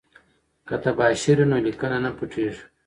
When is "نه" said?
2.03-2.11